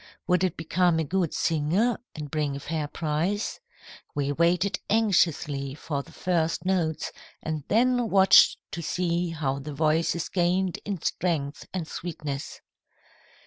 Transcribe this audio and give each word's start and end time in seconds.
Would 0.25 0.43
it 0.43 0.57
become 0.57 0.97
a 0.97 1.03
good 1.03 1.31
singer 1.31 1.99
and 2.15 2.31
bring 2.31 2.55
a 2.55 2.59
fair 2.59 2.87
price? 2.87 3.59
We 4.15 4.31
waited 4.31 4.79
anxiously 4.89 5.75
for 5.75 6.01
the 6.01 6.11
first 6.11 6.65
notes, 6.65 7.11
and 7.43 7.63
then 7.67 8.09
watched 8.09 8.57
to 8.71 8.81
see 8.81 9.29
how 9.29 9.59
the 9.59 9.75
voices 9.75 10.27
gained 10.27 10.79
in 10.85 11.03
strength 11.03 11.67
and 11.71 11.87
sweetness. 11.87 12.61